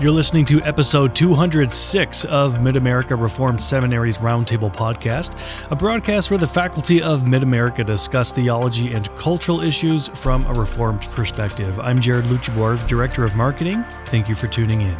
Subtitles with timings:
[0.00, 5.36] You're listening to episode 206 of Mid America Reformed Seminary's Roundtable Podcast,
[5.72, 10.52] a broadcast where the faculty of Mid America discuss theology and cultural issues from a
[10.52, 11.80] Reformed perspective.
[11.80, 13.84] I'm Jared Luchabor, Director of Marketing.
[14.06, 14.96] Thank you for tuning in.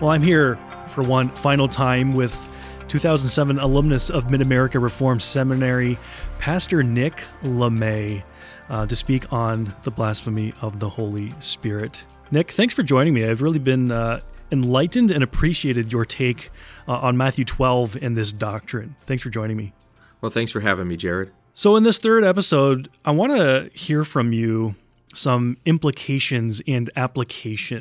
[0.00, 0.56] Well, I'm here
[0.86, 2.48] for one final time with
[2.86, 5.98] 2007 alumnus of Mid America Reformed Seminary,
[6.38, 8.22] Pastor Nick Lamme,
[8.68, 12.04] uh, to speak on the blasphemy of the Holy Spirit.
[12.32, 13.24] Nick, thanks for joining me.
[13.24, 14.20] I've really been uh,
[14.52, 16.50] enlightened and appreciated your take
[16.86, 18.94] uh, on Matthew 12 and this doctrine.
[19.06, 19.72] Thanks for joining me.
[20.20, 21.32] Well, thanks for having me, Jared.
[21.54, 24.76] So, in this third episode, I want to hear from you
[25.12, 27.80] some implications and application.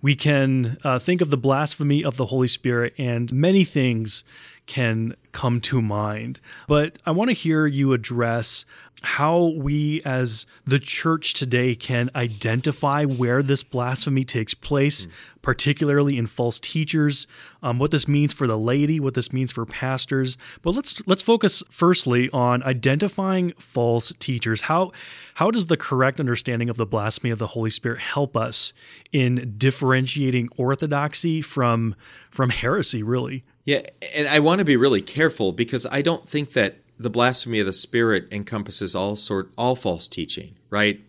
[0.00, 4.24] We can uh, think of the blasphemy of the Holy Spirit, and many things
[4.72, 6.40] can come to mind.
[6.66, 8.64] But I want to hear you address
[9.02, 15.10] how we as the church today can identify where this blasphemy takes place, mm.
[15.42, 17.26] particularly in false teachers,
[17.62, 20.38] um, what this means for the laity, what this means for pastors.
[20.62, 24.62] But let's let's focus firstly on identifying false teachers.
[24.62, 24.92] How
[25.34, 28.72] how does the correct understanding of the blasphemy of the Holy Spirit help us
[29.12, 31.94] in differentiating orthodoxy from
[32.30, 33.44] from heresy, really?
[33.64, 33.82] Yeah,
[34.16, 37.66] and I want to be really careful because I don't think that the blasphemy of
[37.66, 41.00] the spirit encompasses all sort all false teaching, right?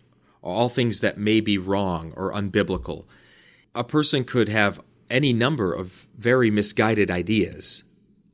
[0.42, 3.04] All things that may be wrong or unbiblical.
[3.74, 4.80] A person could have
[5.10, 7.84] any number of very misguided ideas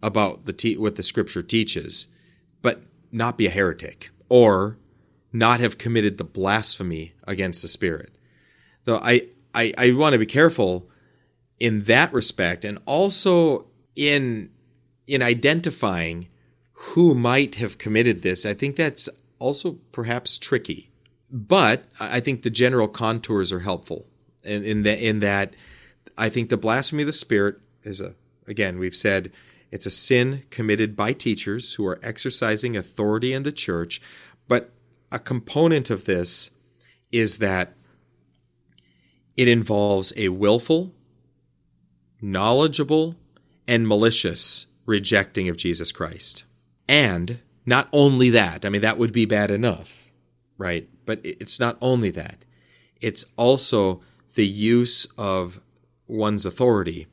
[0.03, 2.15] about the te- what the scripture teaches,
[2.63, 4.79] but not be a heretic or
[5.33, 8.17] not have committed the blasphemy against the spirit.
[8.85, 10.89] Though I, I, I want to be careful
[11.59, 14.51] in that respect and also in
[15.07, 16.29] in identifying
[16.73, 20.91] who might have committed this, I think that's also perhaps tricky.
[21.31, 24.07] But I think the general contours are helpful
[24.45, 25.55] in, in, the, in that
[26.17, 28.15] I think the blasphemy of the Spirit is a,
[28.47, 29.31] again, we've said
[29.71, 34.01] it's a sin committed by teachers who are exercising authority in the church.
[34.49, 34.73] But
[35.13, 36.59] a component of this
[37.13, 37.75] is that
[39.37, 40.95] it involves a willful,
[42.21, 43.17] knowledgeable,
[43.71, 46.43] and malicious rejecting of Jesus Christ.
[46.89, 50.11] And not only that, I mean, that would be bad enough,
[50.59, 50.89] right?
[51.07, 52.45] But it's not only that,
[53.01, 54.03] it's also
[54.35, 55.61] the use of
[56.09, 57.07] one's authority,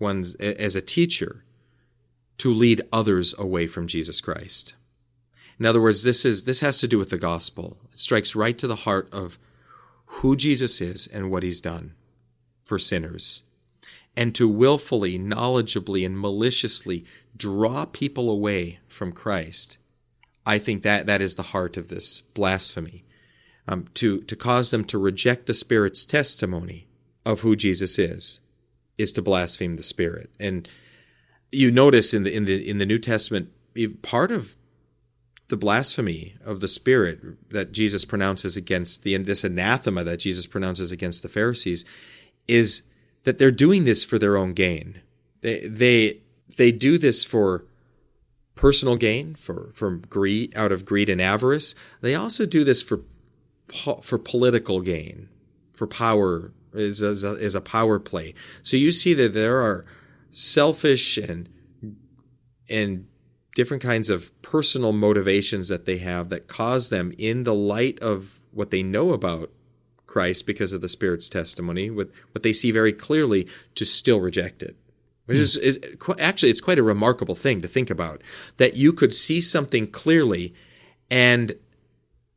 [0.00, 1.44] one's as a teacher,
[2.38, 4.74] to lead others away from Jesus Christ.
[5.60, 7.76] In other words, this is this has to do with the gospel.
[7.92, 9.38] It strikes right to the heart of
[10.06, 11.94] who Jesus is and what he's done
[12.64, 13.49] for sinners
[14.16, 17.04] and to willfully, knowledgeably, and maliciously
[17.36, 19.78] draw people away from Christ.
[20.46, 23.04] I think that that is the heart of this blasphemy.
[23.68, 26.88] Um, to to cause them to reject the Spirit's testimony
[27.24, 28.40] of who Jesus is,
[28.98, 30.30] is to blaspheme the Spirit.
[30.40, 30.68] And
[31.52, 33.50] you notice in the in the in the New Testament,
[34.02, 34.56] part of
[35.48, 40.90] the blasphemy of the Spirit that Jesus pronounces against the this anathema that Jesus pronounces
[40.90, 41.84] against the Pharisees
[42.48, 42.89] is
[43.24, 45.00] that they're doing this for their own gain.
[45.40, 46.20] They they
[46.56, 47.64] they do this for
[48.54, 51.74] personal gain, for from greed, out of greed and avarice.
[52.00, 53.00] They also do this for
[54.02, 55.28] for political gain,
[55.72, 58.34] for power is as a, is a power play.
[58.62, 59.84] So you see that there are
[60.30, 61.48] selfish and
[62.68, 63.06] and
[63.54, 68.40] different kinds of personal motivations that they have that cause them in the light of
[68.52, 69.50] what they know about
[70.10, 74.62] Christ because of the Spirit's testimony, with what they see very clearly, to still reject
[74.62, 74.76] it.
[75.26, 75.78] Which is, is
[76.18, 78.20] actually, it's quite a remarkable thing to think about
[78.56, 80.52] that you could see something clearly
[81.08, 81.54] and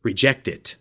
[0.04, 0.76] reject it.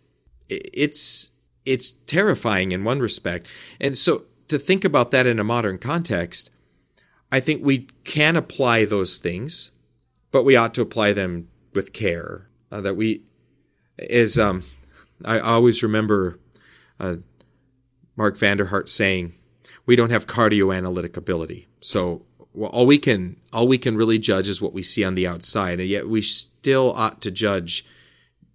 [0.51, 1.31] It's
[1.65, 3.49] it's terrifying in one respect,
[3.81, 6.51] and so to think about that in a modern context,
[7.31, 9.71] I think we can apply those things,
[10.31, 12.49] but we ought to apply them with care.
[12.71, 13.23] Uh, that we
[13.99, 14.65] is um,
[15.25, 16.39] I always remember
[17.03, 17.17] uh,
[18.17, 19.35] Mark Vander Hart saying,
[19.85, 24.49] "We don't have cardioanalytic ability, so well, all we can all we can really judge
[24.49, 27.85] is what we see on the outside, and yet we still ought to judge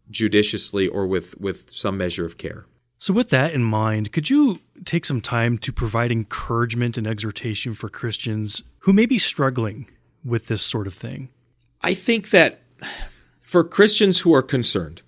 [0.10, 2.66] judiciously or with with some measure of care."
[3.00, 7.74] So, with that in mind, could you take some time to provide encouragement and exhortation
[7.74, 9.88] for Christians who may be struggling
[10.26, 11.30] with this sort of thing?
[11.82, 12.62] I think that
[13.40, 15.04] for Christians who are concerned,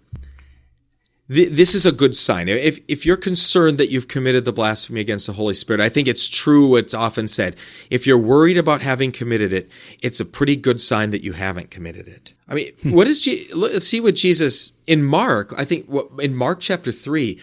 [1.29, 2.47] this is a good sign.
[2.49, 6.07] If, if you're concerned that you've committed the blasphemy against the Holy Spirit, I think
[6.07, 7.55] it's true what's often said.
[7.91, 9.69] If you're worried about having committed it,
[10.01, 12.33] it's a pretty good sign that you haven't committed it.
[12.47, 12.91] I mean, hmm.
[12.93, 17.39] what is, let's see what Jesus, in Mark, I think what, in Mark chapter 3,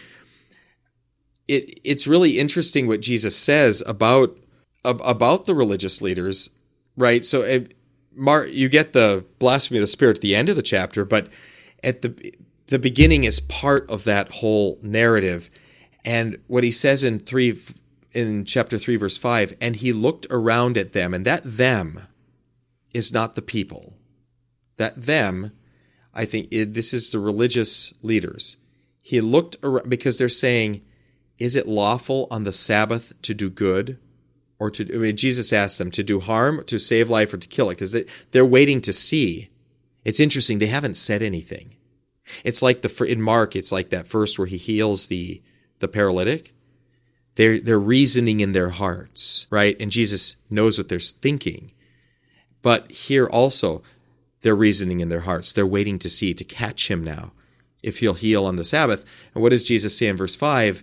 [1.48, 4.36] it it's really interesting what Jesus says about
[4.84, 6.58] about the religious leaders,
[6.96, 7.24] right?
[7.24, 7.74] So, it,
[8.14, 11.28] Mark, you get the blasphemy of the spirit at the end of the chapter, but
[11.84, 12.34] at the
[12.68, 15.50] the beginning is part of that whole narrative.
[16.04, 17.58] And what he says in three
[18.12, 22.06] in chapter three, verse five, and he looked around at them, and that them
[22.94, 23.94] is not the people.
[24.78, 25.52] That them,
[26.14, 28.56] I think, it, this is the religious leaders.
[29.02, 30.82] He looked around because they're saying,
[31.38, 33.98] "Is it lawful on the Sabbath to do good?"
[34.58, 37.48] or to I mean, Jesus asked them to do harm, to save life, or to
[37.48, 39.50] kill it, because they, they're waiting to see.
[40.04, 41.75] It's interesting; they haven't said anything.
[42.44, 45.42] It's like the in Mark, it's like that first where he heals the
[45.78, 46.52] the paralytic.
[47.36, 49.76] They're they're reasoning in their hearts, right?
[49.80, 51.72] And Jesus knows what they're thinking.
[52.62, 53.82] But here also,
[54.40, 55.52] they're reasoning in their hearts.
[55.52, 57.32] They're waiting to see to catch him now,
[57.82, 59.04] if he'll heal on the Sabbath.
[59.34, 60.82] And what does Jesus say in verse five?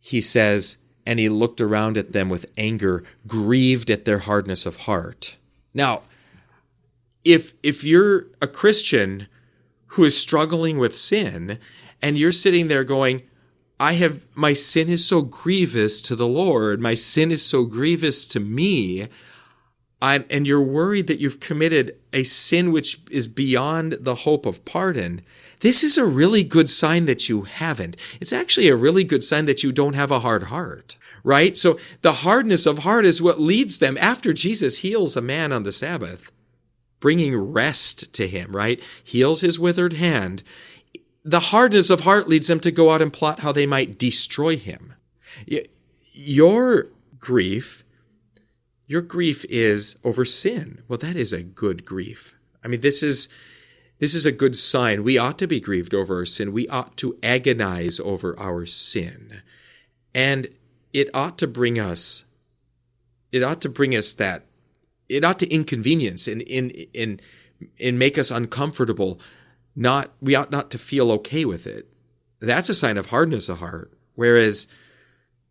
[0.00, 4.78] He says and he looked around at them with anger, grieved at their hardness of
[4.78, 5.36] heart.
[5.72, 6.02] Now,
[7.24, 9.28] if if you're a Christian
[9.94, 11.58] who is struggling with sin
[12.02, 13.22] and you're sitting there going,
[13.78, 18.26] I have my sin is so grievous to the Lord, my sin is so grievous
[18.28, 19.08] to me,
[20.02, 24.64] I'm, and you're worried that you've committed a sin which is beyond the hope of
[24.64, 25.22] pardon,
[25.60, 27.96] this is a really good sign that you haven't.
[28.20, 31.56] It's actually a really good sign that you don't have a hard heart, right?
[31.56, 35.62] So the hardness of heart is what leads them after Jesus heals a man on
[35.62, 36.32] the Sabbath,
[37.04, 38.82] bringing rest to him, right?
[39.04, 40.42] Heals his withered hand.
[41.22, 44.56] The hardness of heart leads them to go out and plot how they might destroy
[44.56, 44.94] him.
[46.14, 46.86] Your
[47.18, 47.84] grief
[48.86, 50.82] your grief is over sin.
[50.88, 52.34] Well, that is a good grief.
[52.64, 53.28] I mean, this is
[53.98, 55.04] this is a good sign.
[55.04, 56.52] We ought to be grieved over our sin.
[56.52, 59.42] We ought to agonize over our sin.
[60.14, 60.48] And
[60.94, 62.30] it ought to bring us
[63.30, 64.46] it ought to bring us that
[65.08, 67.20] it ought to inconvenience and in in
[67.80, 69.20] and make us uncomfortable.
[69.76, 71.88] Not we ought not to feel okay with it.
[72.40, 73.92] That's a sign of hardness of heart.
[74.14, 74.66] Whereas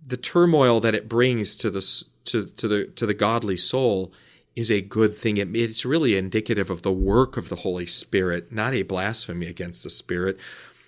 [0.06, 1.82] the turmoil that it brings to the
[2.26, 4.14] to, to the to the godly soul
[4.56, 5.38] is a good thing.
[5.38, 9.84] It, it's really indicative of the work of the Holy Spirit, not a blasphemy against
[9.84, 10.38] the Spirit.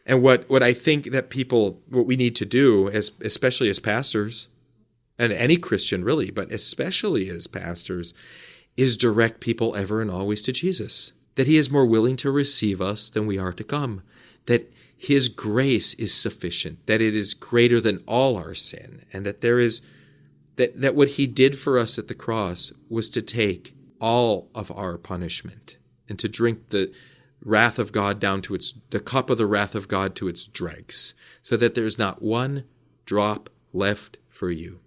[0.05, 3.79] And what, what I think that people, what we need to do, as, especially as
[3.79, 4.49] pastors,
[5.17, 8.13] and any Christian really, but especially as pastors,
[8.77, 11.13] is direct people ever and always to Jesus.
[11.35, 14.01] That He is more willing to receive us than we are to come.
[14.45, 16.85] That His grace is sufficient.
[16.87, 19.03] That it is greater than all our sin.
[19.11, 19.85] And that there is
[20.55, 24.71] that, that what he did for us at the cross was to take all of
[24.71, 26.93] our punishment and to drink the
[27.43, 30.45] wrath of God down to its, the cup of the wrath of God to its
[30.45, 32.63] dregs, so that there is not one
[33.05, 34.79] drop left for you.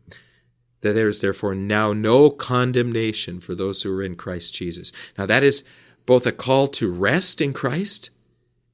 [0.83, 4.93] That there is therefore now no condemnation for those who are in Christ Jesus.
[5.17, 5.65] Now that is
[6.07, 8.11] both a call to rest in Christ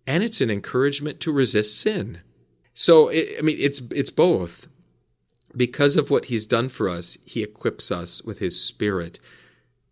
[0.07, 2.21] and it's an encouragement to resist sin.
[2.75, 4.69] So, I mean, it's, it's both
[5.57, 9.19] because of what he's done for us, he equips us with his spirit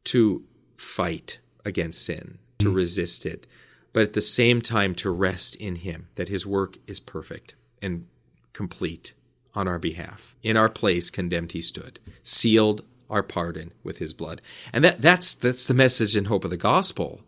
[0.05, 0.45] to
[0.77, 2.75] fight against sin, to mm.
[2.75, 3.47] resist it,
[3.93, 8.07] but at the same time to rest in him, that his work is perfect and
[8.53, 9.13] complete
[9.55, 10.35] on our behalf.
[10.43, 14.41] In our place condemned he stood, sealed our pardon with his blood.
[14.73, 17.23] And that, that's that's the message and hope of the gospel.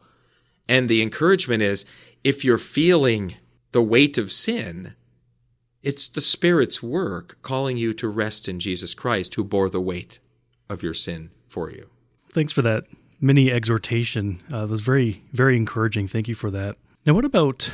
[0.69, 1.85] And the encouragement is
[2.23, 3.37] if you're feeling
[3.73, 4.95] the weight of sin,
[5.83, 10.19] it's the Spirit's work calling you to rest in Jesus Christ who bore the weight
[10.71, 11.91] of your sin for you.
[12.33, 12.85] Thanks for that
[13.21, 14.43] mini exhortation.
[14.51, 16.09] Uh, that was very, very encouraging.
[16.09, 16.77] Thank you for that.
[17.05, 17.71] Now, what about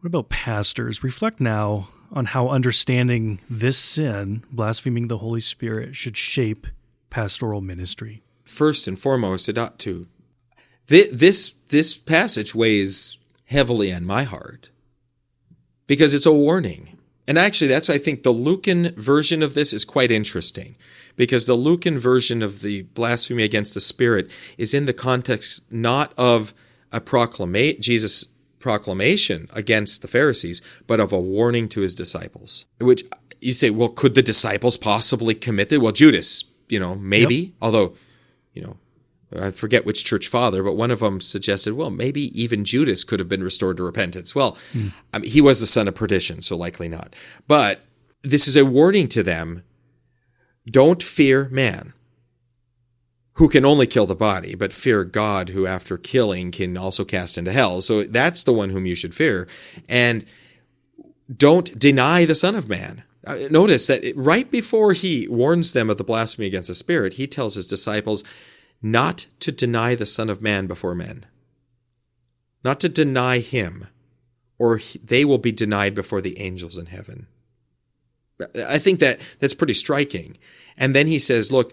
[0.00, 1.04] what about pastors?
[1.04, 6.66] Reflect now on how understanding this sin, blaspheming the Holy Spirit, should shape
[7.10, 8.22] pastoral ministry.
[8.44, 10.06] First and foremost, it ought to.
[10.86, 14.68] This this passage weighs heavily on my heart
[15.86, 16.94] because it's a warning
[17.26, 20.76] and actually, that's why I think the Lucan version of this is quite interesting
[21.16, 26.12] because the Lucan version of the blasphemy against the Spirit is in the context not
[26.18, 26.52] of
[26.92, 28.33] a proclamate Jesus
[28.64, 32.66] proclamation against the Pharisees, but of a warning to his disciples.
[32.80, 33.04] Which
[33.42, 35.82] you say, well, could the disciples possibly commit it?
[35.82, 37.52] Well, Judas, you know, maybe, yep.
[37.60, 37.94] although,
[38.54, 38.78] you know,
[39.38, 43.20] I forget which church father, but one of them suggested, well, maybe even Judas could
[43.20, 44.34] have been restored to repentance.
[44.34, 44.94] Well, mm.
[45.12, 47.14] I mean, he was the son of perdition, so likely not.
[47.46, 47.84] But
[48.22, 49.62] this is a warning to them
[50.66, 51.92] don't fear man,
[53.34, 57.36] who can only kill the body, but fear God, who after killing can also cast
[57.36, 57.80] into hell.
[57.80, 59.48] So that's the one whom you should fear.
[59.88, 60.24] And
[61.34, 63.02] don't deny the Son of Man.
[63.26, 67.26] Uh, notice that right before he warns them of the blasphemy against the Spirit, he
[67.26, 68.22] tells his disciples
[68.82, 71.24] not to deny the Son of Man before men,
[72.62, 73.88] not to deny him,
[74.58, 77.26] or they will be denied before the angels in heaven.
[78.68, 80.36] I think that that's pretty striking.
[80.76, 81.72] And then he says, look,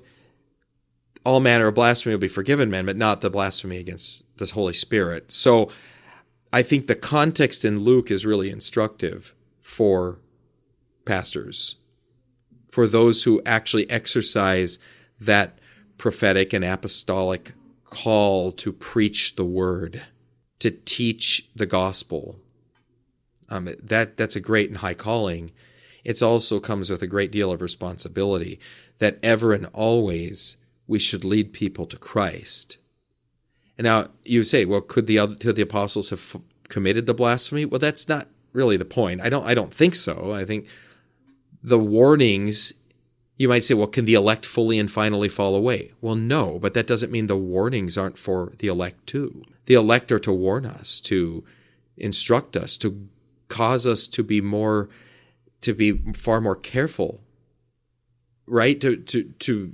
[1.24, 4.74] all manner of blasphemy will be forgiven men, but not the blasphemy against the Holy
[4.74, 5.32] Spirit.
[5.32, 5.70] So
[6.52, 10.20] I think the context in Luke is really instructive for
[11.06, 11.76] pastors,
[12.70, 14.80] for those who actually exercise
[15.20, 15.60] that
[15.98, 17.54] prophetic and apostolic
[17.86, 20.02] call to preach the word,
[20.60, 22.40] to teach the gospel.
[23.50, 25.52] Um, that that's a great and high calling.
[26.04, 28.60] It also comes with a great deal of responsibility
[28.98, 30.58] that ever and always
[30.92, 32.76] we should lead people to Christ.
[33.78, 37.14] And now you say, well, could the other could the apostles have f- committed the
[37.14, 37.64] blasphemy?
[37.64, 39.22] Well, that's not really the point.
[39.22, 40.34] I don't I don't think so.
[40.34, 40.68] I think
[41.64, 42.74] the warnings
[43.38, 45.94] you might say, well, can the elect fully and finally fall away?
[46.02, 49.44] Well, no, but that doesn't mean the warnings aren't for the elect too.
[49.68, 51.46] The elect are to warn us, to
[51.96, 53.08] instruct us, to
[53.48, 54.90] cause us to be more,
[55.62, 57.22] to be far more careful,
[58.46, 58.80] right?
[58.82, 59.74] To, to, to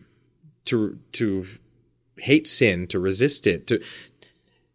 [0.67, 1.47] to to
[2.17, 3.83] hate sin, to resist it, to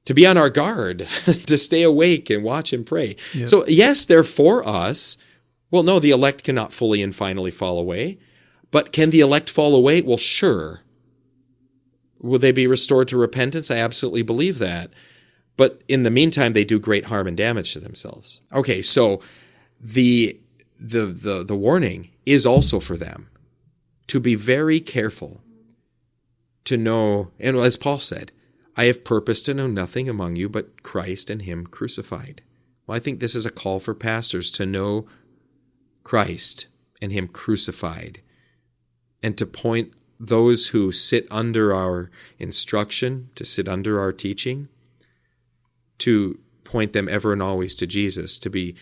[0.05, 0.99] to be on our guard,
[1.47, 3.17] to stay awake and watch and pray.
[3.35, 3.49] Yep.
[3.49, 5.23] So yes, they're for us.
[5.71, 8.19] Well, no, the elect cannot fully and finally fall away.
[8.71, 10.03] But can the elect fall away?
[10.03, 10.81] Well, sure.
[12.21, 13.71] Will they be restored to repentance?
[13.71, 14.91] I absolutely believe that.
[15.57, 18.41] But in the meantime, they do great harm and damage to themselves.
[18.53, 19.21] Okay, so
[19.81, 20.39] the
[20.79, 23.29] the the, the warning is also for them
[24.07, 25.43] to be very careful
[26.65, 28.33] to know, and as Paul said,
[28.77, 32.43] I have purpose to know nothing among you but Christ and Him crucified.
[32.87, 35.07] Well, I think this is a call for pastors to know
[36.05, 36.67] Christ
[37.01, 38.23] and Him crucified,
[39.23, 44.69] and to point those who sit under our instruction, to sit under our teaching,
[45.99, 48.77] to point them ever and always to Jesus, to be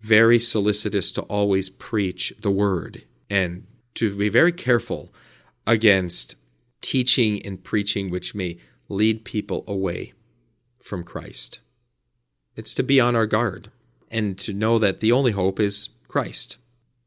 [0.00, 5.12] very solicitous to always preach the word, and to be very careful
[5.66, 6.36] against
[6.86, 10.12] teaching and preaching which may lead people away
[10.78, 11.58] from Christ.
[12.54, 13.72] It's to be on our guard
[14.08, 16.58] and to know that the only hope is Christ.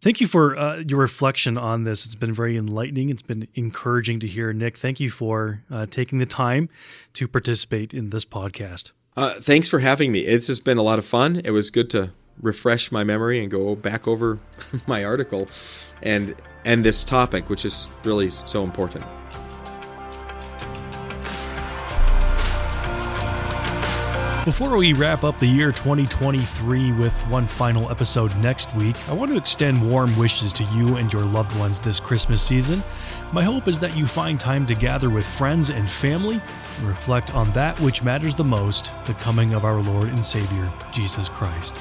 [0.01, 2.05] Thank you for uh, your reflection on this.
[2.05, 3.09] It's been very enlightening.
[3.09, 4.51] It's been encouraging to hear.
[4.51, 6.67] Nick, thank you for uh, taking the time
[7.13, 8.91] to participate in this podcast.
[9.15, 10.19] Uh, thanks for having me.
[10.19, 11.41] It's just been a lot of fun.
[11.43, 14.39] It was good to refresh my memory and go back over
[14.88, 15.48] my article
[16.01, 19.05] and and this topic, which is really so important.
[24.46, 29.31] Before we wrap up the year 2023 with one final episode next week, I want
[29.31, 32.81] to extend warm wishes to you and your loved ones this Christmas season.
[33.34, 36.41] My hope is that you find time to gather with friends and family
[36.77, 40.72] and reflect on that which matters the most the coming of our Lord and Savior,
[40.93, 41.75] Jesus Christ.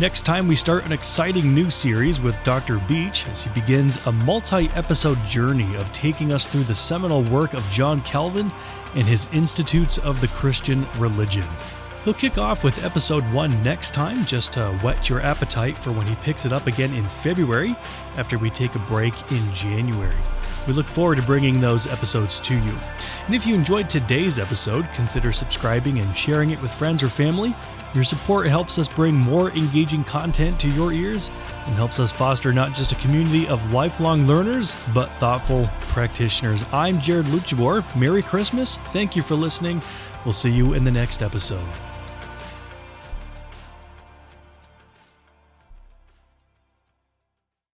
[0.00, 2.78] Next time, we start an exciting new series with Dr.
[2.86, 7.52] Beach as he begins a multi episode journey of taking us through the seminal work
[7.52, 8.52] of John Calvin
[8.94, 11.48] and his Institutes of the Christian Religion.
[12.04, 16.06] He'll kick off with episode 1 next time just to whet your appetite for when
[16.06, 17.74] he picks it up again in February
[18.16, 20.14] after we take a break in January.
[20.68, 22.78] We look forward to bringing those episodes to you.
[23.26, 27.56] And if you enjoyed today's episode, consider subscribing and sharing it with friends or family.
[27.94, 31.30] Your support helps us bring more engaging content to your ears
[31.64, 36.62] and helps us foster not just a community of lifelong learners, but thoughtful practitioners.
[36.70, 37.82] I'm Jared Luchabor.
[37.96, 38.76] Merry Christmas.
[38.88, 39.80] Thank you for listening.
[40.26, 41.66] We'll see you in the next episode.